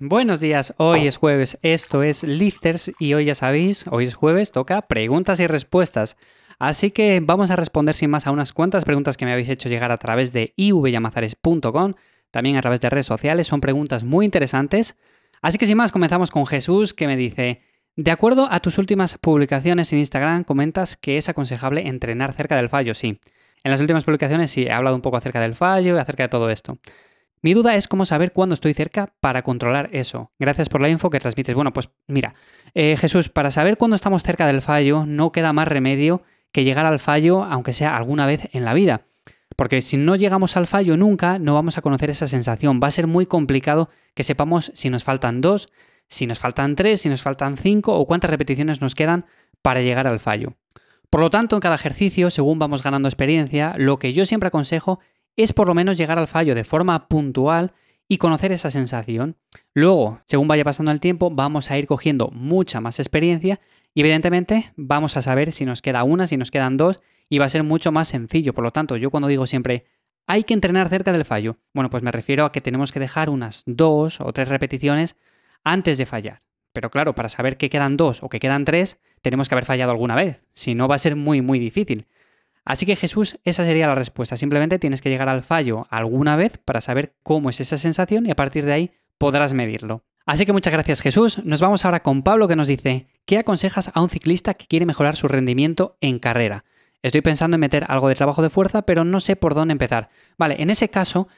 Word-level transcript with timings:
Buenos 0.00 0.40
días, 0.40 0.74
hoy 0.78 1.06
es 1.06 1.18
jueves, 1.18 1.56
esto 1.62 2.02
es 2.02 2.24
Lifters 2.24 2.90
y 2.98 3.14
hoy 3.14 3.26
ya 3.26 3.36
sabéis, 3.36 3.86
hoy 3.88 4.06
es 4.06 4.16
jueves, 4.16 4.50
toca 4.50 4.82
preguntas 4.82 5.38
y 5.38 5.46
respuestas. 5.46 6.16
Así 6.58 6.90
que 6.90 7.20
vamos 7.22 7.52
a 7.52 7.56
responder 7.56 7.94
sin 7.94 8.10
más 8.10 8.26
a 8.26 8.32
unas 8.32 8.52
cuantas 8.52 8.84
preguntas 8.84 9.16
que 9.16 9.24
me 9.24 9.30
habéis 9.30 9.48
hecho 9.48 9.68
llegar 9.68 9.92
a 9.92 9.98
través 9.98 10.32
de 10.32 10.52
ivyamazares.com, 10.56 11.94
también 12.32 12.56
a 12.56 12.60
través 12.60 12.80
de 12.80 12.90
redes 12.90 13.06
sociales, 13.06 13.46
son 13.46 13.60
preguntas 13.60 14.02
muy 14.02 14.24
interesantes. 14.24 14.96
Así 15.40 15.58
que 15.58 15.66
sin 15.66 15.76
más, 15.76 15.92
comenzamos 15.92 16.32
con 16.32 16.44
Jesús 16.44 16.92
que 16.92 17.06
me 17.06 17.16
dice, 17.16 17.62
de 17.94 18.10
acuerdo 18.10 18.48
a 18.50 18.58
tus 18.58 18.78
últimas 18.78 19.16
publicaciones 19.18 19.92
en 19.92 20.00
Instagram, 20.00 20.42
comentas 20.42 20.96
que 20.96 21.18
es 21.18 21.28
aconsejable 21.28 21.86
entrenar 21.86 22.32
cerca 22.32 22.56
del 22.56 22.68
fallo, 22.68 22.96
sí. 22.96 23.20
En 23.62 23.70
las 23.70 23.80
últimas 23.80 24.02
publicaciones 24.02 24.50
sí 24.50 24.64
he 24.64 24.72
hablado 24.72 24.96
un 24.96 25.02
poco 25.02 25.18
acerca 25.18 25.40
del 25.40 25.54
fallo 25.54 25.94
y 25.94 25.98
acerca 26.00 26.24
de 26.24 26.28
todo 26.30 26.50
esto. 26.50 26.78
Mi 27.44 27.52
duda 27.52 27.76
es 27.76 27.88
cómo 27.88 28.06
saber 28.06 28.32
cuándo 28.32 28.54
estoy 28.54 28.72
cerca 28.72 29.12
para 29.20 29.42
controlar 29.42 29.90
eso. 29.92 30.32
Gracias 30.38 30.70
por 30.70 30.80
la 30.80 30.88
info 30.88 31.10
que 31.10 31.20
transmites. 31.20 31.54
Bueno, 31.54 31.74
pues 31.74 31.90
mira, 32.06 32.32
eh, 32.72 32.96
Jesús, 32.98 33.28
para 33.28 33.50
saber 33.50 33.76
cuándo 33.76 33.96
estamos 33.96 34.22
cerca 34.22 34.46
del 34.46 34.62
fallo, 34.62 35.04
no 35.04 35.30
queda 35.30 35.52
más 35.52 35.68
remedio 35.68 36.22
que 36.52 36.64
llegar 36.64 36.86
al 36.86 37.00
fallo, 37.00 37.44
aunque 37.44 37.74
sea 37.74 37.98
alguna 37.98 38.24
vez 38.24 38.48
en 38.54 38.64
la 38.64 38.72
vida. 38.72 39.02
Porque 39.56 39.82
si 39.82 39.98
no 39.98 40.16
llegamos 40.16 40.56
al 40.56 40.66
fallo 40.66 40.96
nunca, 40.96 41.38
no 41.38 41.52
vamos 41.52 41.76
a 41.76 41.82
conocer 41.82 42.08
esa 42.08 42.26
sensación. 42.26 42.80
Va 42.82 42.88
a 42.88 42.92
ser 42.92 43.06
muy 43.06 43.26
complicado 43.26 43.90
que 44.14 44.24
sepamos 44.24 44.72
si 44.74 44.88
nos 44.88 45.04
faltan 45.04 45.42
dos, 45.42 45.68
si 46.08 46.26
nos 46.26 46.38
faltan 46.38 46.76
tres, 46.76 47.02
si 47.02 47.10
nos 47.10 47.20
faltan 47.20 47.58
cinco 47.58 47.94
o 47.94 48.06
cuántas 48.06 48.30
repeticiones 48.30 48.80
nos 48.80 48.94
quedan 48.94 49.26
para 49.60 49.82
llegar 49.82 50.06
al 50.06 50.18
fallo. 50.18 50.54
Por 51.10 51.20
lo 51.20 51.28
tanto, 51.28 51.56
en 51.56 51.60
cada 51.60 51.76
ejercicio, 51.76 52.30
según 52.30 52.58
vamos 52.58 52.82
ganando 52.82 53.06
experiencia, 53.06 53.74
lo 53.76 53.98
que 53.98 54.14
yo 54.14 54.24
siempre 54.24 54.48
aconsejo 54.48 54.98
es 55.42 55.52
por 55.52 55.66
lo 55.66 55.74
menos 55.74 55.96
llegar 55.96 56.18
al 56.18 56.28
fallo 56.28 56.54
de 56.54 56.64
forma 56.64 57.08
puntual 57.08 57.72
y 58.08 58.18
conocer 58.18 58.52
esa 58.52 58.70
sensación. 58.70 59.36
Luego, 59.72 60.20
según 60.26 60.48
vaya 60.48 60.64
pasando 60.64 60.92
el 60.92 61.00
tiempo, 61.00 61.30
vamos 61.30 61.70
a 61.70 61.78
ir 61.78 61.86
cogiendo 61.86 62.28
mucha 62.32 62.80
más 62.80 62.98
experiencia 62.98 63.60
y 63.94 64.00
evidentemente 64.00 64.72
vamos 64.76 65.16
a 65.16 65.22
saber 65.22 65.52
si 65.52 65.64
nos 65.64 65.82
queda 65.82 66.04
una, 66.04 66.26
si 66.26 66.36
nos 66.36 66.50
quedan 66.50 66.76
dos 66.76 67.00
y 67.28 67.38
va 67.38 67.46
a 67.46 67.50
ser 67.50 67.62
mucho 67.62 67.92
más 67.92 68.08
sencillo. 68.08 68.52
Por 68.54 68.64
lo 68.64 68.72
tanto, 68.72 68.96
yo 68.96 69.10
cuando 69.10 69.28
digo 69.28 69.46
siempre 69.46 69.86
hay 70.26 70.44
que 70.44 70.54
entrenar 70.54 70.88
cerca 70.88 71.12
del 71.12 71.24
fallo, 71.24 71.58
bueno, 71.72 71.90
pues 71.90 72.02
me 72.02 72.12
refiero 72.12 72.44
a 72.44 72.52
que 72.52 72.60
tenemos 72.60 72.92
que 72.92 73.00
dejar 73.00 73.30
unas 73.30 73.62
dos 73.66 74.20
o 74.20 74.32
tres 74.32 74.48
repeticiones 74.48 75.16
antes 75.64 75.98
de 75.98 76.06
fallar. 76.06 76.42
Pero 76.72 76.90
claro, 76.90 77.14
para 77.14 77.28
saber 77.28 77.56
que 77.56 77.70
quedan 77.70 77.96
dos 77.96 78.22
o 78.22 78.28
que 78.28 78.40
quedan 78.40 78.64
tres, 78.64 78.98
tenemos 79.22 79.48
que 79.48 79.54
haber 79.54 79.64
fallado 79.64 79.92
alguna 79.92 80.16
vez. 80.16 80.42
Si 80.54 80.74
no, 80.74 80.88
va 80.88 80.96
a 80.96 80.98
ser 80.98 81.14
muy, 81.14 81.40
muy 81.40 81.58
difícil. 81.58 82.06
Así 82.64 82.86
que 82.86 82.96
Jesús, 82.96 83.38
esa 83.44 83.64
sería 83.64 83.86
la 83.86 83.94
respuesta. 83.94 84.36
Simplemente 84.36 84.78
tienes 84.78 85.02
que 85.02 85.10
llegar 85.10 85.28
al 85.28 85.42
fallo 85.42 85.86
alguna 85.90 86.36
vez 86.36 86.58
para 86.58 86.80
saber 86.80 87.14
cómo 87.22 87.50
es 87.50 87.60
esa 87.60 87.76
sensación 87.76 88.26
y 88.26 88.30
a 88.30 88.36
partir 88.36 88.64
de 88.64 88.72
ahí 88.72 88.90
podrás 89.18 89.52
medirlo. 89.52 90.02
Así 90.26 90.46
que 90.46 90.54
muchas 90.54 90.72
gracias 90.72 91.02
Jesús. 91.02 91.44
Nos 91.44 91.60
vamos 91.60 91.84
ahora 91.84 92.02
con 92.02 92.22
Pablo 92.22 92.48
que 92.48 92.56
nos 92.56 92.68
dice, 92.68 93.06
¿qué 93.26 93.38
aconsejas 93.38 93.90
a 93.92 94.00
un 94.00 94.08
ciclista 94.08 94.54
que 94.54 94.66
quiere 94.66 94.86
mejorar 94.86 95.16
su 95.16 95.28
rendimiento 95.28 95.98
en 96.00 96.18
carrera? 96.18 96.64
Estoy 97.02 97.20
pensando 97.20 97.56
en 97.56 97.60
meter 97.60 97.84
algo 97.88 98.08
de 98.08 98.14
trabajo 98.14 98.40
de 98.40 98.48
fuerza, 98.48 98.82
pero 98.82 99.04
no 99.04 99.20
sé 99.20 99.36
por 99.36 99.54
dónde 99.54 99.72
empezar. 99.72 100.08
Vale, 100.38 100.56
en 100.62 100.70
ese 100.70 100.88
caso, 100.88 101.28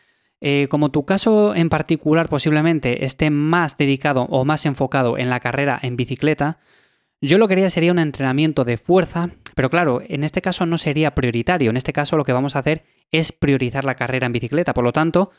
eh, 0.40 0.68
como 0.70 0.90
tu 0.90 1.04
caso 1.04 1.56
en 1.56 1.68
particular 1.68 2.28
posiblemente 2.28 3.04
esté 3.04 3.30
más 3.30 3.76
dedicado 3.76 4.26
o 4.30 4.44
más 4.44 4.64
enfocado 4.66 5.18
en 5.18 5.30
la 5.30 5.40
carrera 5.40 5.76
en 5.82 5.96
bicicleta, 5.96 6.58
yo 7.20 7.38
lo 7.38 7.48
que 7.48 7.54
haría 7.54 7.70
sería 7.70 7.92
un 7.92 7.98
entrenamiento 7.98 8.64
de 8.64 8.76
fuerza, 8.76 9.30
pero 9.54 9.70
claro, 9.70 10.02
en 10.06 10.22
este 10.22 10.42
caso 10.42 10.66
no 10.66 10.78
sería 10.78 11.14
prioritario. 11.14 11.70
En 11.70 11.76
este 11.76 11.92
caso 11.92 12.16
lo 12.16 12.24
que 12.24 12.32
vamos 12.32 12.56
a 12.56 12.60
hacer 12.60 12.84
es 13.10 13.32
priorizar 13.32 13.84
la 13.84 13.94
carrera 13.94 14.26
en 14.26 14.32
bicicleta. 14.32 14.74
Por 14.74 14.84
lo 14.84 14.92
tanto, 14.92 15.30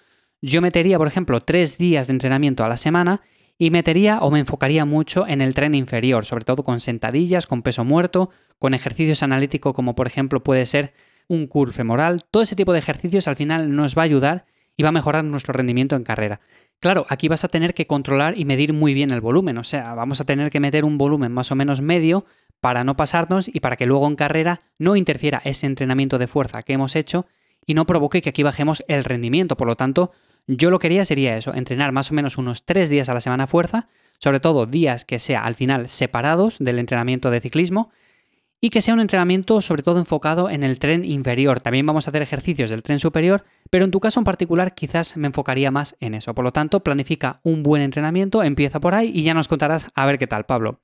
yo 0.41 0.61
metería, 0.61 0.97
por 0.97 1.07
ejemplo, 1.07 1.41
tres 1.41 1.77
días 1.77 2.07
de 2.07 2.13
entrenamiento 2.13 2.63
a 2.63 2.69
la 2.69 2.77
semana 2.77 3.21
y 3.57 3.71
metería 3.71 4.19
o 4.19 4.31
me 4.31 4.39
enfocaría 4.39 4.85
mucho 4.85 5.27
en 5.27 5.41
el 5.41 5.55
tren 5.55 5.75
inferior, 5.75 6.25
sobre 6.25 6.45
todo 6.45 6.63
con 6.63 6.79
sentadillas, 6.79 7.47
con 7.47 7.63
peso 7.63 7.83
muerto, 7.83 8.29
con 8.59 8.73
ejercicios 8.73 9.23
analíticos 9.23 9.73
como 9.73 9.95
por 9.95 10.07
ejemplo 10.07 10.43
puede 10.43 10.65
ser 10.65 10.93
un 11.27 11.47
curl 11.47 11.73
femoral. 11.73 12.23
Todo 12.29 12.43
ese 12.43 12.55
tipo 12.55 12.73
de 12.73 12.79
ejercicios 12.79 13.27
al 13.27 13.35
final 13.35 13.75
nos 13.75 13.97
va 13.97 14.03
a 14.03 14.05
ayudar 14.05 14.45
y 14.75 14.83
va 14.83 14.89
a 14.89 14.93
mejorar 14.93 15.23
nuestro 15.23 15.53
rendimiento 15.53 15.95
en 15.95 16.03
carrera. 16.03 16.39
Claro, 16.79 17.05
aquí 17.09 17.27
vas 17.27 17.43
a 17.43 17.47
tener 17.47 17.73
que 17.73 17.87
controlar 17.87 18.37
y 18.37 18.45
medir 18.45 18.71
muy 18.71 18.93
bien 18.93 19.09
el 19.11 19.21
volumen, 19.21 19.57
o 19.57 19.63
sea, 19.63 19.95
vamos 19.95 20.21
a 20.21 20.25
tener 20.25 20.51
que 20.51 20.59
meter 20.59 20.85
un 20.85 20.97
volumen 20.97 21.31
más 21.31 21.51
o 21.51 21.55
menos 21.55 21.81
medio 21.81 22.25
para 22.59 22.83
no 22.83 22.95
pasarnos 22.95 23.47
y 23.47 23.59
para 23.59 23.77
que 23.77 23.87
luego 23.87 24.07
en 24.07 24.15
carrera 24.15 24.61
no 24.77 24.95
interfiera 24.95 25.41
ese 25.43 25.65
entrenamiento 25.65 26.19
de 26.19 26.27
fuerza 26.27 26.61
que 26.63 26.73
hemos 26.73 26.95
hecho 26.95 27.25
y 27.65 27.73
no 27.73 27.85
provoque 27.85 28.21
que 28.21 28.29
aquí 28.29 28.43
bajemos 28.43 28.83
el 28.87 29.03
rendimiento. 29.03 29.57
Por 29.57 29.67
lo 29.67 29.75
tanto, 29.75 30.11
yo 30.47 30.69
lo 30.69 30.79
que 30.79 30.87
haría 30.87 31.03
sería 31.03 31.35
eso, 31.35 31.53
entrenar 31.53 31.91
más 31.91 32.11
o 32.11 32.13
menos 32.13 32.37
unos 32.37 32.63
tres 32.63 32.89
días 32.89 33.09
a 33.09 33.13
la 33.13 33.21
semana 33.21 33.47
fuerza, 33.47 33.87
sobre 34.19 34.39
todo 34.39 34.65
días 34.65 35.03
que 35.03 35.19
sea 35.19 35.43
al 35.43 35.55
final 35.55 35.89
separados 35.89 36.57
del 36.59 36.79
entrenamiento 36.79 37.31
de 37.31 37.41
ciclismo 37.41 37.91
y 38.59 38.69
que 38.69 38.81
sea 38.81 38.93
un 38.93 38.99
entrenamiento 38.99 39.61
sobre 39.61 39.83
todo 39.83 39.99
enfocado 39.99 40.49
en 40.49 40.63
el 40.63 40.79
tren 40.79 41.05
inferior. 41.05 41.59
También 41.59 41.85
vamos 41.85 42.07
a 42.07 42.09
hacer 42.09 42.21
ejercicios 42.21 42.69
del 42.69 42.83
tren 42.83 42.99
superior, 42.99 43.45
pero 43.69 43.85
en 43.85 43.91
tu 43.91 43.99
caso 43.99 44.19
en 44.19 44.23
particular 44.23 44.73
quizás 44.73 45.15
me 45.15 45.27
enfocaría 45.27 45.71
más 45.71 45.95
en 45.99 46.13
eso. 46.13 46.33
Por 46.33 46.45
lo 46.45 46.51
tanto, 46.51 46.81
planifica 46.81 47.39
un 47.43 47.63
buen 47.63 47.81
entrenamiento, 47.81 48.43
empieza 48.43 48.79
por 48.79 48.95
ahí 48.95 49.11
y 49.13 49.23
ya 49.23 49.33
nos 49.33 49.47
contarás 49.47 49.89
a 49.93 50.05
ver 50.05 50.17
qué 50.17 50.27
tal, 50.27 50.45
Pablo. 50.45 50.79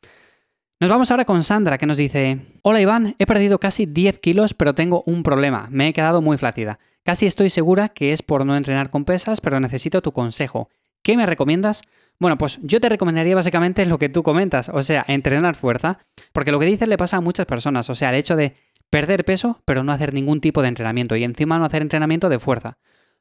Nos 0.80 0.90
vamos 0.90 1.12
ahora 1.12 1.26
con 1.26 1.44
Sandra 1.44 1.78
que 1.78 1.86
nos 1.86 1.98
dice, 1.98 2.42
hola 2.62 2.82
Iván, 2.82 3.16
he 3.18 3.26
perdido 3.26 3.60
casi 3.60 3.86
10 3.86 4.20
kilos 4.20 4.54
pero 4.54 4.76
tengo 4.76 5.04
un 5.06 5.24
problema, 5.24 5.68
me 5.72 5.88
he 5.88 5.94
quedado 5.94 6.22
muy 6.22 6.38
flácida. 6.38 6.80
Casi 7.04 7.26
estoy 7.26 7.50
segura 7.50 7.90
que 7.90 8.14
es 8.14 8.22
por 8.22 8.46
no 8.46 8.56
entrenar 8.56 8.90
con 8.90 9.06
pesas, 9.06 9.42
pero 9.42 9.60
necesito 9.60 10.02
tu 10.02 10.12
consejo. 10.12 10.70
¿Qué 11.04 11.18
me 11.18 11.26
recomiendas? 11.26 11.84
Bueno, 12.18 12.38
pues 12.38 12.60
yo 12.62 12.80
te 12.80 12.90
recomendaría 12.90 13.36
básicamente 13.36 13.86
lo 13.86 14.00
que 14.00 14.10
tú 14.10 14.24
comentas, 14.24 14.70
o 14.70 14.82
sea, 14.82 15.04
entrenar 15.08 15.56
fuerza, 15.56 16.00
porque 16.32 16.52
lo 16.52 16.60
que 16.60 16.66
dices 16.66 16.88
le 16.88 16.98
pasa 16.98 17.18
a 17.18 17.22
muchas 17.22 17.46
personas, 17.46 17.90
o 17.90 17.96
sea, 17.96 18.10
el 18.10 18.16
hecho 18.16 18.36
de 18.36 18.56
perder 18.90 19.26
peso 19.26 19.62
pero 19.66 19.84
no 19.84 19.92
hacer 19.92 20.14
ningún 20.14 20.40
tipo 20.40 20.62
de 20.62 20.70
entrenamiento 20.70 21.16
y 21.16 21.24
encima 21.24 21.60
no 21.60 21.66
hacer 21.66 21.82
entrenamiento 21.82 22.30
de 22.30 22.40
fuerza. 22.40 22.78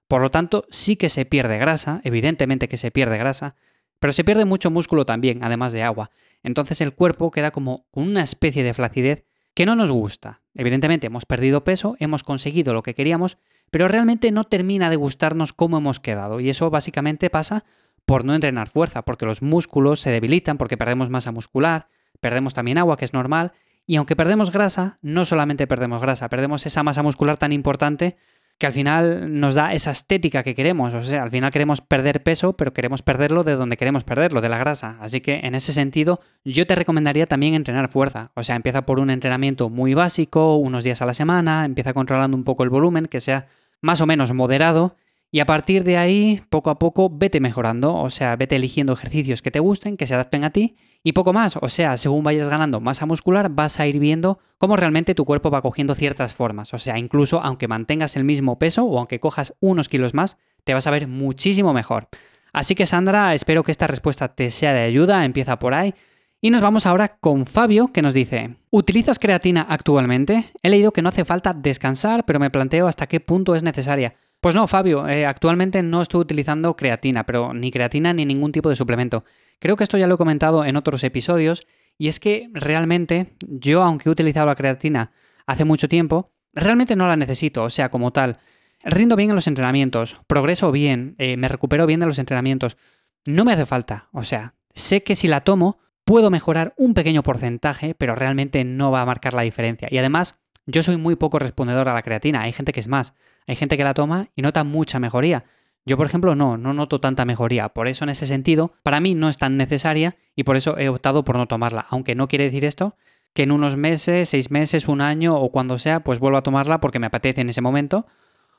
Por 0.06 0.20
lo 0.20 0.30
tanto, 0.30 0.66
sí 0.70 0.96
que 0.96 1.08
se 1.08 1.24
pierde 1.24 1.58
grasa, 1.58 2.00
evidentemente 2.04 2.68
que 2.68 2.76
se 2.76 2.90
pierde 2.90 3.18
grasa, 3.18 3.56
pero 3.98 4.12
se 4.12 4.24
pierde 4.24 4.44
mucho 4.44 4.70
músculo 4.70 5.06
también, 5.06 5.42
además 5.42 5.72
de 5.72 5.82
agua. 5.82 6.10
Entonces 6.42 6.80
el 6.80 6.92
cuerpo 6.92 7.30
queda 7.30 7.50
como 7.50 7.86
una 7.92 8.22
especie 8.22 8.62
de 8.62 8.74
flacidez 8.74 9.24
que 9.54 9.66
no 9.66 9.74
nos 9.74 9.90
gusta. 9.90 10.42
Evidentemente 10.54 11.06
hemos 11.06 11.24
perdido 11.24 11.64
peso, 11.64 11.96
hemos 11.98 12.22
conseguido 12.22 12.74
lo 12.74 12.82
que 12.82 12.94
queríamos, 12.94 13.38
pero 13.72 13.88
realmente 13.88 14.30
no 14.32 14.44
termina 14.44 14.90
de 14.90 14.96
gustarnos 14.96 15.54
cómo 15.54 15.78
hemos 15.78 15.98
quedado. 15.98 16.40
Y 16.40 16.50
eso 16.50 16.68
básicamente 16.68 17.30
pasa 17.30 17.64
por 18.04 18.22
no 18.22 18.34
entrenar 18.34 18.68
fuerza, 18.68 19.00
porque 19.00 19.24
los 19.24 19.40
músculos 19.40 19.98
se 19.98 20.10
debilitan, 20.10 20.58
porque 20.58 20.76
perdemos 20.76 21.08
masa 21.08 21.32
muscular, 21.32 21.88
perdemos 22.20 22.52
también 22.52 22.76
agua, 22.76 22.98
que 22.98 23.06
es 23.06 23.14
normal, 23.14 23.52
y 23.86 23.96
aunque 23.96 24.14
perdemos 24.14 24.52
grasa, 24.52 24.98
no 25.00 25.24
solamente 25.24 25.66
perdemos 25.66 26.02
grasa, 26.02 26.28
perdemos 26.28 26.66
esa 26.66 26.82
masa 26.82 27.02
muscular 27.02 27.38
tan 27.38 27.50
importante 27.50 28.18
que 28.58 28.66
al 28.66 28.74
final 28.74 29.40
nos 29.40 29.54
da 29.54 29.72
esa 29.72 29.90
estética 29.90 30.42
que 30.42 30.54
queremos. 30.54 30.92
O 30.92 31.02
sea, 31.02 31.22
al 31.22 31.30
final 31.30 31.50
queremos 31.50 31.80
perder 31.80 32.22
peso, 32.22 32.52
pero 32.52 32.74
queremos 32.74 33.00
perderlo 33.00 33.42
de 33.42 33.56
donde 33.56 33.78
queremos 33.78 34.04
perderlo, 34.04 34.42
de 34.42 34.50
la 34.50 34.58
grasa. 34.58 34.98
Así 35.00 35.22
que 35.22 35.40
en 35.44 35.54
ese 35.54 35.72
sentido, 35.72 36.20
yo 36.44 36.66
te 36.66 36.74
recomendaría 36.74 37.24
también 37.24 37.54
entrenar 37.54 37.88
fuerza. 37.88 38.32
O 38.34 38.42
sea, 38.42 38.54
empieza 38.54 38.82
por 38.82 39.00
un 39.00 39.08
entrenamiento 39.08 39.70
muy 39.70 39.94
básico, 39.94 40.56
unos 40.56 40.84
días 40.84 41.00
a 41.00 41.06
la 41.06 41.14
semana, 41.14 41.64
empieza 41.64 41.94
controlando 41.94 42.36
un 42.36 42.44
poco 42.44 42.64
el 42.64 42.68
volumen, 42.68 43.06
que 43.06 43.22
sea 43.22 43.46
más 43.82 44.00
o 44.00 44.06
menos 44.06 44.32
moderado 44.32 44.96
y 45.34 45.40
a 45.40 45.46
partir 45.46 45.82
de 45.82 45.96
ahí, 45.96 46.42
poco 46.50 46.68
a 46.68 46.78
poco, 46.78 47.08
vete 47.10 47.40
mejorando, 47.40 47.94
o 47.94 48.10
sea, 48.10 48.36
vete 48.36 48.56
eligiendo 48.56 48.92
ejercicios 48.92 49.40
que 49.40 49.50
te 49.50 49.60
gusten, 49.60 49.96
que 49.96 50.06
se 50.06 50.12
adapten 50.12 50.44
a 50.44 50.50
ti 50.50 50.76
y 51.02 51.12
poco 51.12 51.32
más, 51.32 51.56
o 51.56 51.70
sea, 51.70 51.96
según 51.96 52.22
vayas 52.22 52.50
ganando 52.50 52.80
masa 52.80 53.06
muscular, 53.06 53.48
vas 53.48 53.80
a 53.80 53.86
ir 53.86 53.98
viendo 53.98 54.38
cómo 54.58 54.76
realmente 54.76 55.14
tu 55.14 55.24
cuerpo 55.24 55.50
va 55.50 55.62
cogiendo 55.62 55.94
ciertas 55.94 56.34
formas, 56.34 56.74
o 56.74 56.78
sea, 56.78 56.98
incluso 56.98 57.40
aunque 57.42 57.66
mantengas 57.66 58.14
el 58.16 58.24
mismo 58.24 58.58
peso 58.58 58.84
o 58.84 58.98
aunque 58.98 59.20
cojas 59.20 59.54
unos 59.60 59.88
kilos 59.88 60.12
más, 60.12 60.36
te 60.64 60.74
vas 60.74 60.86
a 60.86 60.90
ver 60.90 61.08
muchísimo 61.08 61.72
mejor. 61.72 62.08
Así 62.52 62.74
que 62.74 62.86
Sandra, 62.86 63.32
espero 63.32 63.62
que 63.62 63.72
esta 63.72 63.86
respuesta 63.86 64.34
te 64.34 64.50
sea 64.50 64.74
de 64.74 64.82
ayuda, 64.82 65.24
empieza 65.24 65.58
por 65.58 65.72
ahí. 65.72 65.94
Y 66.44 66.50
nos 66.50 66.60
vamos 66.60 66.86
ahora 66.86 67.18
con 67.20 67.46
Fabio, 67.46 67.92
que 67.92 68.02
nos 68.02 68.14
dice, 68.14 68.56
¿utilizas 68.68 69.20
creatina 69.20 69.64
actualmente? 69.68 70.46
He 70.60 70.70
leído 70.70 70.92
que 70.92 71.00
no 71.00 71.10
hace 71.10 71.24
falta 71.24 71.52
descansar, 71.52 72.26
pero 72.26 72.40
me 72.40 72.50
planteo 72.50 72.88
hasta 72.88 73.06
qué 73.06 73.20
punto 73.20 73.54
es 73.54 73.62
necesaria. 73.62 74.16
Pues 74.40 74.56
no, 74.56 74.66
Fabio, 74.66 75.06
eh, 75.06 75.24
actualmente 75.24 75.84
no 75.84 76.02
estoy 76.02 76.20
utilizando 76.20 76.74
creatina, 76.74 77.24
pero 77.24 77.54
ni 77.54 77.70
creatina 77.70 78.12
ni 78.12 78.26
ningún 78.26 78.50
tipo 78.50 78.68
de 78.68 78.74
suplemento. 78.74 79.24
Creo 79.60 79.76
que 79.76 79.84
esto 79.84 79.98
ya 79.98 80.08
lo 80.08 80.16
he 80.16 80.18
comentado 80.18 80.64
en 80.64 80.74
otros 80.74 81.04
episodios, 81.04 81.64
y 81.96 82.08
es 82.08 82.18
que 82.18 82.50
realmente 82.54 83.36
yo, 83.46 83.84
aunque 83.84 84.08
he 84.08 84.12
utilizado 84.12 84.46
la 84.46 84.56
creatina 84.56 85.12
hace 85.46 85.64
mucho 85.64 85.88
tiempo, 85.88 86.32
realmente 86.52 86.96
no 86.96 87.06
la 87.06 87.14
necesito, 87.14 87.62
o 87.62 87.70
sea, 87.70 87.88
como 87.88 88.12
tal. 88.12 88.38
Rindo 88.82 89.14
bien 89.14 89.30
en 89.30 89.36
los 89.36 89.46
entrenamientos, 89.46 90.16
progreso 90.26 90.72
bien, 90.72 91.14
eh, 91.18 91.36
me 91.36 91.46
recupero 91.46 91.86
bien 91.86 92.00
de 92.00 92.06
los 92.06 92.18
entrenamientos. 92.18 92.76
No 93.24 93.44
me 93.44 93.52
hace 93.52 93.64
falta, 93.64 94.08
o 94.10 94.24
sea, 94.24 94.56
sé 94.74 95.04
que 95.04 95.14
si 95.14 95.28
la 95.28 95.42
tomo 95.42 95.78
puedo 96.04 96.30
mejorar 96.30 96.74
un 96.76 96.94
pequeño 96.94 97.22
porcentaje, 97.22 97.94
pero 97.94 98.14
realmente 98.14 98.64
no 98.64 98.90
va 98.90 99.02
a 99.02 99.06
marcar 99.06 99.34
la 99.34 99.42
diferencia. 99.42 99.88
Y 99.90 99.98
además, 99.98 100.36
yo 100.66 100.82
soy 100.82 100.96
muy 100.96 101.16
poco 101.16 101.38
respondedor 101.38 101.88
a 101.88 101.94
la 101.94 102.02
creatina. 102.02 102.42
Hay 102.42 102.52
gente 102.52 102.72
que 102.72 102.80
es 102.80 102.88
más. 102.88 103.14
Hay 103.46 103.56
gente 103.56 103.76
que 103.76 103.84
la 103.84 103.94
toma 103.94 104.28
y 104.36 104.42
nota 104.42 104.64
mucha 104.64 104.98
mejoría. 104.98 105.44
Yo, 105.84 105.96
por 105.96 106.06
ejemplo, 106.06 106.36
no, 106.36 106.56
no 106.56 106.72
noto 106.72 107.00
tanta 107.00 107.24
mejoría. 107.24 107.70
Por 107.70 107.88
eso, 107.88 108.04
en 108.04 108.10
ese 108.10 108.26
sentido, 108.26 108.72
para 108.82 109.00
mí 109.00 109.14
no 109.14 109.28
es 109.28 109.38
tan 109.38 109.56
necesaria 109.56 110.16
y 110.36 110.44
por 110.44 110.56
eso 110.56 110.78
he 110.78 110.88
optado 110.88 111.24
por 111.24 111.36
no 111.36 111.48
tomarla. 111.48 111.86
Aunque 111.90 112.14
no 112.14 112.28
quiere 112.28 112.44
decir 112.44 112.64
esto 112.64 112.96
que 113.34 113.42
en 113.42 113.50
unos 113.50 113.76
meses, 113.76 114.28
seis 114.28 114.50
meses, 114.50 114.88
un 114.88 115.00
año 115.00 115.36
o 115.36 115.50
cuando 115.50 115.78
sea, 115.78 116.00
pues 116.04 116.18
vuelva 116.20 116.40
a 116.40 116.42
tomarla 116.42 116.80
porque 116.80 116.98
me 116.98 117.06
apetece 117.06 117.40
en 117.40 117.48
ese 117.48 117.62
momento 117.62 118.06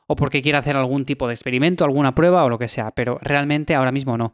o 0.07 0.16
porque 0.16 0.42
quiera 0.42 0.60
hacer 0.60 0.75
algún 0.75 1.06
tipo 1.06 1.28
de 1.28 1.36
experimento, 1.36 1.86
alguna 1.86 2.13
prueba 2.13 2.44
o 2.44 2.50
lo 2.50 2.60
que 2.60 2.68
sea. 2.68 2.92
Pero 2.92 3.19
realmente 3.22 3.74
ahora 3.75 3.94
mismo 3.94 4.18
no. 4.18 4.34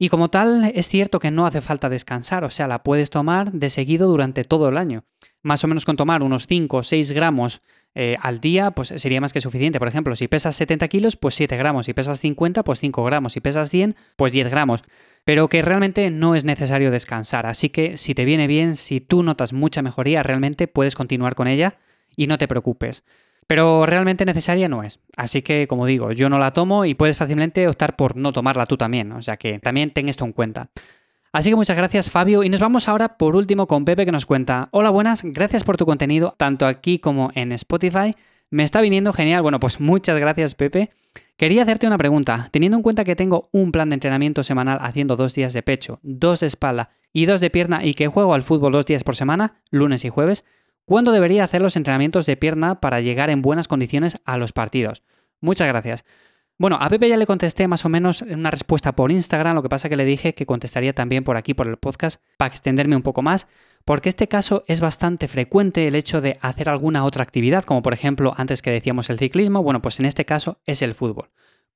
Y 0.00 0.10
como 0.10 0.30
tal, 0.30 0.70
es 0.76 0.86
cierto 0.86 1.18
que 1.18 1.32
no 1.32 1.44
hace 1.44 1.60
falta 1.60 1.88
descansar, 1.88 2.44
o 2.44 2.50
sea, 2.50 2.68
la 2.68 2.84
puedes 2.84 3.10
tomar 3.10 3.50
de 3.50 3.68
seguido 3.68 4.08
durante 4.08 4.44
todo 4.44 4.68
el 4.68 4.76
año. 4.76 5.04
Más 5.42 5.64
o 5.64 5.68
menos 5.68 5.84
con 5.84 5.96
tomar 5.96 6.22
unos 6.22 6.46
5 6.46 6.76
o 6.76 6.82
6 6.84 7.10
gramos 7.10 7.62
eh, 7.96 8.16
al 8.22 8.40
día, 8.40 8.70
pues 8.70 8.92
sería 8.96 9.20
más 9.20 9.32
que 9.32 9.40
suficiente. 9.40 9.80
Por 9.80 9.88
ejemplo, 9.88 10.14
si 10.14 10.28
pesas 10.28 10.54
70 10.54 10.86
kilos, 10.86 11.16
pues 11.16 11.34
7 11.34 11.56
gramos. 11.56 11.86
Si 11.86 11.94
pesas 11.94 12.20
50, 12.20 12.62
pues 12.62 12.78
5 12.78 13.02
gramos. 13.02 13.32
Si 13.32 13.40
pesas 13.40 13.70
100, 13.70 13.96
pues 14.16 14.32
10 14.32 14.50
gramos. 14.50 14.84
Pero 15.24 15.48
que 15.48 15.62
realmente 15.62 16.10
no 16.12 16.36
es 16.36 16.44
necesario 16.44 16.92
descansar. 16.92 17.46
Así 17.46 17.68
que 17.70 17.96
si 17.96 18.14
te 18.14 18.24
viene 18.24 18.46
bien, 18.46 18.76
si 18.76 19.00
tú 19.00 19.24
notas 19.24 19.52
mucha 19.52 19.82
mejoría, 19.82 20.22
realmente 20.22 20.68
puedes 20.68 20.94
continuar 20.94 21.34
con 21.34 21.48
ella 21.48 21.78
y 22.16 22.28
no 22.28 22.38
te 22.38 22.46
preocupes. 22.46 23.02
Pero 23.48 23.86
realmente 23.86 24.24
necesaria 24.24 24.68
no 24.68 24.84
es. 24.84 25.00
Así 25.16 25.42
que, 25.42 25.66
como 25.66 25.86
digo, 25.86 26.12
yo 26.12 26.28
no 26.28 26.38
la 26.38 26.52
tomo 26.52 26.84
y 26.84 26.94
puedes 26.94 27.16
fácilmente 27.16 27.66
optar 27.66 27.96
por 27.96 28.14
no 28.14 28.32
tomarla 28.32 28.66
tú 28.66 28.76
también. 28.76 29.10
O 29.10 29.22
sea 29.22 29.36
que 29.38 29.58
también 29.58 29.90
ten 29.90 30.08
esto 30.08 30.24
en 30.24 30.32
cuenta. 30.32 30.68
Así 31.32 31.50
que 31.50 31.56
muchas 31.56 31.76
gracias 31.76 32.10
Fabio 32.10 32.42
y 32.42 32.48
nos 32.48 32.60
vamos 32.60 32.88
ahora 32.88 33.16
por 33.18 33.36
último 33.36 33.66
con 33.66 33.84
Pepe 33.84 34.06
que 34.06 34.12
nos 34.12 34.24
cuenta, 34.24 34.68
hola 34.70 34.88
buenas, 34.88 35.22
gracias 35.22 35.62
por 35.62 35.76
tu 35.76 35.84
contenido 35.84 36.34
tanto 36.38 36.66
aquí 36.66 36.98
como 36.98 37.30
en 37.34 37.52
Spotify, 37.52 38.14
me 38.50 38.64
está 38.64 38.80
viniendo 38.80 39.12
genial, 39.12 39.42
bueno 39.42 39.60
pues 39.60 39.78
muchas 39.78 40.18
gracias 40.18 40.54
Pepe. 40.54 40.90
Quería 41.36 41.62
hacerte 41.62 41.86
una 41.86 41.98
pregunta, 41.98 42.48
teniendo 42.50 42.78
en 42.78 42.82
cuenta 42.82 43.04
que 43.04 43.14
tengo 43.14 43.50
un 43.52 43.72
plan 43.72 43.90
de 43.90 43.94
entrenamiento 43.94 44.42
semanal 44.42 44.78
haciendo 44.80 45.16
dos 45.16 45.34
días 45.34 45.52
de 45.52 45.62
pecho, 45.62 46.00
dos 46.02 46.40
de 46.40 46.46
espalda 46.46 46.90
y 47.12 47.26
dos 47.26 47.40
de 47.40 47.50
pierna 47.50 47.84
y 47.84 47.94
que 47.94 48.08
juego 48.08 48.32
al 48.32 48.42
fútbol 48.42 48.72
dos 48.72 48.86
días 48.86 49.04
por 49.04 49.14
semana, 49.14 49.60
lunes 49.70 50.04
y 50.04 50.08
jueves, 50.08 50.44
¿Cuándo 50.88 51.12
debería 51.12 51.44
hacer 51.44 51.60
los 51.60 51.76
entrenamientos 51.76 52.24
de 52.24 52.38
pierna 52.38 52.80
para 52.80 53.02
llegar 53.02 53.28
en 53.28 53.42
buenas 53.42 53.68
condiciones 53.68 54.22
a 54.24 54.38
los 54.38 54.52
partidos? 54.52 55.02
Muchas 55.38 55.68
gracias. 55.68 56.06
Bueno, 56.56 56.78
a 56.80 56.88
Pepe 56.88 57.10
ya 57.10 57.18
le 57.18 57.26
contesté 57.26 57.68
más 57.68 57.84
o 57.84 57.90
menos 57.90 58.22
una 58.22 58.50
respuesta 58.50 58.92
por 58.92 59.12
Instagram, 59.12 59.54
lo 59.54 59.62
que 59.62 59.68
pasa 59.68 59.90
que 59.90 59.96
le 59.96 60.06
dije 60.06 60.32
que 60.32 60.46
contestaría 60.46 60.94
también 60.94 61.24
por 61.24 61.36
aquí, 61.36 61.52
por 61.52 61.68
el 61.68 61.76
podcast, 61.76 62.22
para 62.38 62.48
extenderme 62.48 62.96
un 62.96 63.02
poco 63.02 63.20
más, 63.20 63.48
porque 63.84 64.08
este 64.08 64.28
caso 64.28 64.64
es 64.66 64.80
bastante 64.80 65.28
frecuente 65.28 65.86
el 65.86 65.94
hecho 65.94 66.22
de 66.22 66.38
hacer 66.40 66.70
alguna 66.70 67.04
otra 67.04 67.22
actividad, 67.22 67.64
como 67.64 67.82
por 67.82 67.92
ejemplo 67.92 68.32
antes 68.38 68.62
que 68.62 68.70
decíamos 68.70 69.10
el 69.10 69.18
ciclismo, 69.18 69.62
bueno, 69.62 69.82
pues 69.82 70.00
en 70.00 70.06
este 70.06 70.24
caso 70.24 70.58
es 70.64 70.80
el 70.80 70.94
fútbol. 70.94 71.28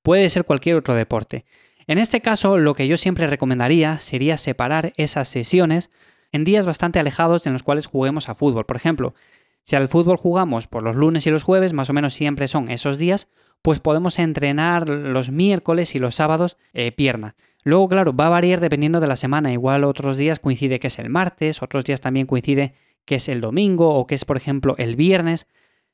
Puede 0.02 0.30
ser 0.30 0.46
cualquier 0.46 0.76
otro 0.76 0.94
deporte. 0.94 1.44
En 1.86 1.98
este 1.98 2.22
caso, 2.22 2.56
lo 2.56 2.72
que 2.72 2.88
yo 2.88 2.96
siempre 2.96 3.26
recomendaría 3.26 3.98
sería 3.98 4.38
separar 4.38 4.94
esas 4.96 5.28
sesiones 5.28 5.90
en 6.32 6.44
días 6.44 6.66
bastante 6.66 6.98
alejados 6.98 7.46
en 7.46 7.52
los 7.52 7.62
cuales 7.62 7.86
juguemos 7.86 8.28
a 8.28 8.34
fútbol. 8.34 8.66
Por 8.66 8.76
ejemplo, 8.76 9.14
si 9.62 9.76
al 9.76 9.88
fútbol 9.88 10.16
jugamos 10.16 10.66
por 10.66 10.82
los 10.82 10.96
lunes 10.96 11.26
y 11.26 11.30
los 11.30 11.44
jueves, 11.44 11.72
más 11.72 11.90
o 11.90 11.92
menos 11.92 12.14
siempre 12.14 12.48
son 12.48 12.70
esos 12.70 12.98
días, 12.98 13.28
pues 13.62 13.78
podemos 13.78 14.18
entrenar 14.18 14.88
los 14.88 15.30
miércoles 15.30 15.94
y 15.94 16.00
los 16.00 16.16
sábados 16.16 16.56
eh, 16.72 16.90
pierna. 16.90 17.36
Luego, 17.62 17.88
claro, 17.88 18.14
va 18.14 18.26
a 18.26 18.30
variar 18.30 18.58
dependiendo 18.58 18.98
de 18.98 19.06
la 19.06 19.14
semana. 19.14 19.52
Igual 19.52 19.84
otros 19.84 20.16
días 20.16 20.40
coincide 20.40 20.80
que 20.80 20.88
es 20.88 20.98
el 20.98 21.10
martes, 21.10 21.62
otros 21.62 21.84
días 21.84 22.00
también 22.00 22.26
coincide 22.26 22.74
que 23.04 23.16
es 23.16 23.28
el 23.28 23.40
domingo 23.40 23.94
o 23.94 24.06
que 24.06 24.16
es, 24.16 24.24
por 24.24 24.36
ejemplo, 24.36 24.74
el 24.78 24.96
viernes. 24.96 25.46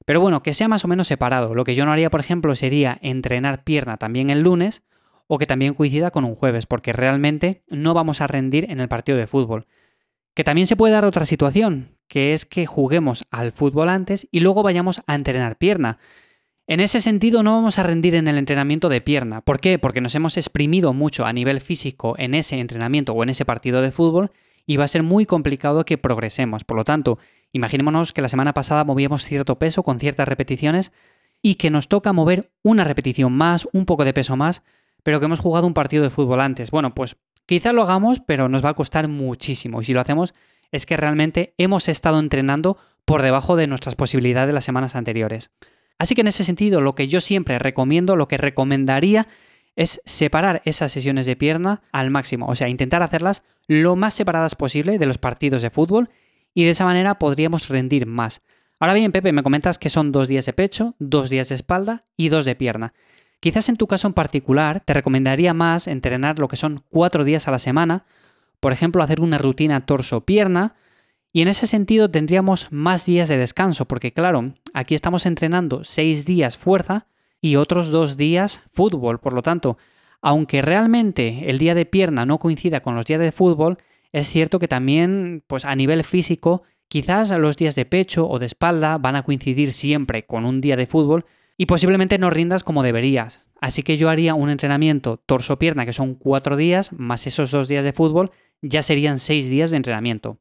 Pero 0.06 0.20
bueno, 0.20 0.42
que 0.42 0.54
sea 0.54 0.68
más 0.68 0.84
o 0.84 0.88
menos 0.88 1.08
separado. 1.08 1.54
Lo 1.54 1.64
que 1.64 1.74
yo 1.74 1.84
no 1.84 1.92
haría, 1.92 2.08
por 2.08 2.20
ejemplo, 2.20 2.54
sería 2.54 2.98
entrenar 3.02 3.64
pierna 3.64 3.98
también 3.98 4.30
el 4.30 4.40
lunes 4.40 4.82
o 5.26 5.36
que 5.36 5.46
también 5.46 5.74
coincida 5.74 6.10
con 6.10 6.24
un 6.24 6.34
jueves, 6.34 6.64
porque 6.64 6.94
realmente 6.94 7.62
no 7.68 7.92
vamos 7.92 8.22
a 8.22 8.26
rendir 8.26 8.70
en 8.70 8.80
el 8.80 8.88
partido 8.88 9.18
de 9.18 9.26
fútbol. 9.26 9.66
Que 10.38 10.44
también 10.44 10.68
se 10.68 10.76
puede 10.76 10.92
dar 10.92 11.04
otra 11.04 11.26
situación, 11.26 11.96
que 12.06 12.32
es 12.32 12.46
que 12.46 12.64
juguemos 12.64 13.26
al 13.32 13.50
fútbol 13.50 13.88
antes 13.88 14.28
y 14.30 14.38
luego 14.38 14.62
vayamos 14.62 15.02
a 15.08 15.16
entrenar 15.16 15.58
pierna. 15.58 15.98
En 16.68 16.78
ese 16.78 17.00
sentido 17.00 17.42
no 17.42 17.56
vamos 17.56 17.80
a 17.80 17.82
rendir 17.82 18.14
en 18.14 18.28
el 18.28 18.38
entrenamiento 18.38 18.88
de 18.88 19.00
pierna. 19.00 19.40
¿Por 19.40 19.58
qué? 19.58 19.80
Porque 19.80 20.00
nos 20.00 20.14
hemos 20.14 20.36
exprimido 20.36 20.92
mucho 20.92 21.26
a 21.26 21.32
nivel 21.32 21.60
físico 21.60 22.14
en 22.18 22.34
ese 22.34 22.60
entrenamiento 22.60 23.14
o 23.14 23.22
en 23.24 23.30
ese 23.30 23.44
partido 23.44 23.82
de 23.82 23.90
fútbol 23.90 24.30
y 24.64 24.76
va 24.76 24.84
a 24.84 24.86
ser 24.86 25.02
muy 25.02 25.26
complicado 25.26 25.84
que 25.84 25.98
progresemos. 25.98 26.62
Por 26.62 26.76
lo 26.76 26.84
tanto, 26.84 27.18
imaginémonos 27.50 28.12
que 28.12 28.22
la 28.22 28.28
semana 28.28 28.54
pasada 28.54 28.84
movíamos 28.84 29.24
cierto 29.24 29.58
peso 29.58 29.82
con 29.82 29.98
ciertas 29.98 30.28
repeticiones 30.28 30.92
y 31.42 31.56
que 31.56 31.70
nos 31.70 31.88
toca 31.88 32.12
mover 32.12 32.52
una 32.62 32.84
repetición 32.84 33.32
más, 33.32 33.66
un 33.72 33.86
poco 33.86 34.04
de 34.04 34.14
peso 34.14 34.36
más, 34.36 34.62
pero 35.02 35.18
que 35.18 35.26
hemos 35.26 35.40
jugado 35.40 35.66
un 35.66 35.74
partido 35.74 36.04
de 36.04 36.10
fútbol 36.10 36.40
antes. 36.40 36.70
Bueno, 36.70 36.94
pues 36.94 37.16
Quizá 37.48 37.72
lo 37.72 37.80
hagamos, 37.80 38.20
pero 38.20 38.50
nos 38.50 38.62
va 38.62 38.68
a 38.68 38.74
costar 38.74 39.08
muchísimo. 39.08 39.80
Y 39.80 39.86
si 39.86 39.94
lo 39.94 40.02
hacemos, 40.02 40.34
es 40.70 40.84
que 40.84 40.98
realmente 40.98 41.54
hemos 41.56 41.88
estado 41.88 42.20
entrenando 42.20 42.76
por 43.06 43.22
debajo 43.22 43.56
de 43.56 43.66
nuestras 43.66 43.94
posibilidades 43.94 44.48
de 44.48 44.52
las 44.52 44.66
semanas 44.66 44.94
anteriores. 44.94 45.50
Así 45.98 46.14
que 46.14 46.20
en 46.20 46.26
ese 46.26 46.44
sentido, 46.44 46.82
lo 46.82 46.94
que 46.94 47.08
yo 47.08 47.22
siempre 47.22 47.58
recomiendo, 47.58 48.16
lo 48.16 48.28
que 48.28 48.36
recomendaría, 48.36 49.28
es 49.76 50.02
separar 50.04 50.60
esas 50.66 50.92
sesiones 50.92 51.24
de 51.24 51.36
pierna 51.36 51.80
al 51.90 52.10
máximo. 52.10 52.48
O 52.48 52.54
sea, 52.54 52.68
intentar 52.68 53.02
hacerlas 53.02 53.44
lo 53.66 53.96
más 53.96 54.12
separadas 54.12 54.54
posible 54.54 54.98
de 54.98 55.06
los 55.06 55.16
partidos 55.16 55.62
de 55.62 55.70
fútbol 55.70 56.10
y 56.52 56.64
de 56.64 56.70
esa 56.72 56.84
manera 56.84 57.18
podríamos 57.18 57.68
rendir 57.68 58.04
más. 58.04 58.42
Ahora 58.78 58.92
bien, 58.92 59.10
Pepe, 59.10 59.32
me 59.32 59.42
comentas 59.42 59.78
que 59.78 59.88
son 59.88 60.12
dos 60.12 60.28
días 60.28 60.44
de 60.44 60.52
pecho, 60.52 60.96
dos 60.98 61.30
días 61.30 61.48
de 61.48 61.54
espalda 61.54 62.04
y 62.14 62.28
dos 62.28 62.44
de 62.44 62.56
pierna. 62.56 62.92
Quizás 63.40 63.68
en 63.68 63.76
tu 63.76 63.86
caso 63.86 64.08
en 64.08 64.14
particular 64.14 64.80
te 64.80 64.94
recomendaría 64.94 65.54
más 65.54 65.86
entrenar 65.86 66.38
lo 66.38 66.48
que 66.48 66.56
son 66.56 66.82
cuatro 66.88 67.24
días 67.24 67.46
a 67.46 67.52
la 67.52 67.58
semana, 67.58 68.04
por 68.60 68.72
ejemplo 68.72 69.02
hacer 69.02 69.20
una 69.20 69.38
rutina 69.38 69.86
torso-pierna, 69.86 70.74
y 71.32 71.42
en 71.42 71.48
ese 71.48 71.66
sentido 71.66 72.10
tendríamos 72.10 72.66
más 72.72 73.06
días 73.06 73.28
de 73.28 73.36
descanso, 73.36 73.86
porque 73.86 74.12
claro, 74.12 74.54
aquí 74.72 74.94
estamos 74.94 75.26
entrenando 75.26 75.84
seis 75.84 76.24
días 76.24 76.56
fuerza 76.56 77.06
y 77.40 77.56
otros 77.56 77.90
dos 77.90 78.16
días 78.16 78.62
fútbol, 78.70 79.20
por 79.20 79.34
lo 79.34 79.42
tanto, 79.42 79.78
aunque 80.20 80.62
realmente 80.62 81.48
el 81.48 81.58
día 81.58 81.74
de 81.74 81.86
pierna 81.86 82.26
no 82.26 82.38
coincida 82.38 82.80
con 82.80 82.96
los 82.96 83.06
días 83.06 83.20
de 83.20 83.30
fútbol, 83.30 83.78
es 84.10 84.28
cierto 84.28 84.58
que 84.58 84.66
también, 84.66 85.44
pues 85.46 85.64
a 85.64 85.76
nivel 85.76 86.02
físico, 86.02 86.62
quizás 86.88 87.30
los 87.38 87.56
días 87.56 87.76
de 87.76 87.84
pecho 87.84 88.28
o 88.28 88.38
de 88.38 88.46
espalda 88.46 88.98
van 88.98 89.14
a 89.14 89.22
coincidir 89.22 89.72
siempre 89.72 90.24
con 90.24 90.44
un 90.44 90.60
día 90.60 90.76
de 90.76 90.86
fútbol, 90.86 91.26
y 91.58 91.66
posiblemente 91.66 92.18
no 92.18 92.30
rindas 92.30 92.64
como 92.64 92.82
deberías. 92.82 93.40
Así 93.60 93.82
que 93.82 93.96
yo 93.96 94.08
haría 94.08 94.34
un 94.34 94.48
entrenamiento 94.48 95.18
torso-pierna 95.18 95.84
que 95.84 95.92
son 95.92 96.14
cuatro 96.14 96.56
días, 96.56 96.92
más 96.92 97.26
esos 97.26 97.50
dos 97.50 97.68
días 97.68 97.84
de 97.84 97.92
fútbol, 97.92 98.30
ya 98.62 98.82
serían 98.82 99.18
seis 99.18 99.50
días 99.50 99.70
de 99.70 99.76
entrenamiento. 99.76 100.38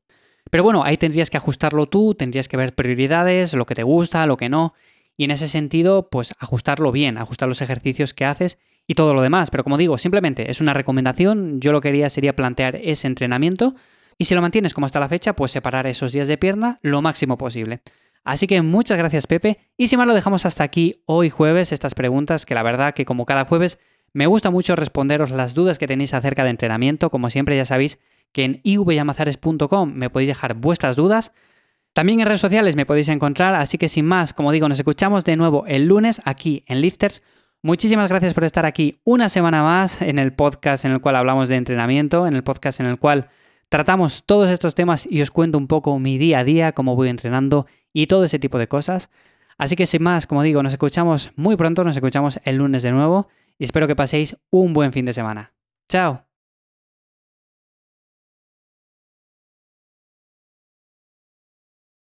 Pero 0.51 0.63
bueno, 0.63 0.84
ahí 0.84 0.96
tendrías 0.96 1.30
que 1.30 1.38
ajustarlo 1.38 1.88
tú, 1.88 2.13
tendrías 2.13 2.48
que 2.48 2.56
ver 2.56 2.74
prioridades, 2.74 3.53
lo 3.53 3.65
que 3.65 3.75
te 3.75 3.84
gusta, 3.84 4.25
lo 4.27 4.38
que 4.38 4.48
no, 4.48 4.74
y 5.18 5.24
en 5.24 5.32
ese 5.32 5.48
sentido, 5.48 6.10
pues 6.10 6.34
ajustarlo 6.39 6.91
bien, 6.91 7.18
ajustar 7.18 7.50
los 7.50 7.62
ejercicios 7.62 8.13
que 8.13 8.24
haces 8.24 8.60
y 8.86 8.94
todo 8.94 9.15
lo 9.15 9.24
demás. 9.24 9.50
Pero 9.50 9.63
como 9.63 9.77
digo, 9.77 9.98
simplemente 9.98 10.50
es 10.51 10.62
una 10.62 10.75
recomendación, 10.75 11.60
yo 11.60 11.72
lo 11.72 11.82
que 11.82 11.89
haría 11.89 12.10
sería 12.12 12.36
plantear 12.36 12.75
ese 12.75 13.08
entrenamiento 13.08 13.75
y 14.20 14.25
si 14.25 14.36
lo 14.36 14.41
mantienes 14.41 14.74
como 14.74 14.86
hasta 14.86 15.00
la 15.00 15.10
fecha, 15.10 15.36
pues 15.36 15.51
separar 15.51 15.88
esos 15.88 16.12
días 16.12 16.27
de 16.27 16.38
pierna 16.38 16.80
lo 16.82 17.01
máximo 17.01 17.38
posible. 17.38 17.82
Así 18.27 18.46
que 18.46 18.62
muchas 18.62 18.98
gracias 18.98 19.25
Pepe 19.25 19.57
y 19.77 19.88
sin 19.88 20.00
más 20.00 20.07
lo 20.07 20.13
dejamos 20.13 20.46
hasta 20.46 20.62
aquí 20.62 21.01
hoy 21.05 21.29
jueves 21.29 21.72
estas 21.72 21.96
preguntas 21.96 22.46
que 22.46 22.55
la 22.55 22.62
verdad 22.62 22.93
que 22.93 23.05
como 23.05 23.25
cada 23.25 23.46
jueves 23.46 23.79
me 24.12 24.27
gusta 24.27 24.51
mucho 24.51 24.75
responderos 24.75 25.31
las 25.31 25.53
dudas 25.53 25.79
que 25.79 25.88
tenéis 25.88 26.13
acerca 26.13 26.43
de 26.43 26.50
entrenamiento, 26.50 27.10
como 27.10 27.29
siempre 27.29 27.55
ya 27.55 27.63
sabéis 27.63 28.00
que 28.34 28.43
en 28.43 28.60
ivyamazares.com 28.63 29.93
me 29.93 30.10
podéis 30.10 30.27
dejar 30.27 30.55
vuestras 30.55 30.98
dudas. 30.98 31.31
También 31.93 32.19
en 32.19 32.25
redes 32.25 32.41
sociales 32.41 32.75
me 32.75 32.86
podéis 32.86 33.07
encontrar, 33.07 33.55
así 33.55 33.77
que 33.77 33.88
sin 33.88 34.05
más, 34.05 34.34
como 34.34 34.51
digo, 34.51 34.67
nos 34.67 34.79
escuchamos 34.79 35.24
de 35.24 35.38
nuevo 35.38 35.63
el 35.65 35.86
lunes 35.86 36.22
aquí 36.25 36.65
en 36.67 36.81
Lifters. 36.81 37.24
Muchísimas 37.62 38.10
gracias 38.10 38.34
por 38.34 38.43
estar 38.43 38.65
aquí 38.65 39.00
una 39.05 39.29
semana 39.29 39.63
más 39.63 40.01
en 40.01 40.19
el 40.19 40.34
podcast 40.34 40.84
en 40.84 40.91
el 40.91 41.00
cual 41.00 41.15
hablamos 41.15 41.48
de 41.48 41.55
entrenamiento, 41.55 42.27
en 42.27 42.36
el 42.36 42.43
podcast 42.43 42.81
en 42.81 42.88
el 42.88 43.00
cual 43.00 43.29
tratamos 43.69 44.24
todos 44.25 44.50
estos 44.50 44.75
temas 44.75 45.07
y 45.09 45.21
os 45.21 45.31
cuento 45.31 45.57
un 45.57 45.67
poco 45.67 45.97
mi 46.00 46.17
día 46.17 46.39
a 46.39 46.43
día, 46.43 46.71
cómo 46.71 46.95
voy 46.95 47.09
entrenando 47.09 47.67
y 47.93 48.07
todo 48.07 48.24
ese 48.24 48.39
tipo 48.39 48.57
de 48.57 48.67
cosas. 48.67 49.09
Así 49.57 49.75
que 49.75 49.88
sin 49.88 50.03
más, 50.03 50.27
como 50.27 50.43
digo, 50.43 50.62
nos 50.62 50.74
escuchamos 50.74 51.31
muy 51.36 51.55
pronto, 51.55 51.83
nos 51.83 51.95
escuchamos 51.95 52.39
el 52.43 52.57
lunes 52.57 52.83
de 52.83 52.91
nuevo 52.91 53.27
y 53.57 53.65
espero 53.65 53.88
que 53.88 53.95
paséis 53.95 54.38
un 54.50 54.74
buen 54.74 54.93
fin 54.93 55.05
de 55.05 55.13
semana. 55.13 55.53
¡Chao! 55.89 56.26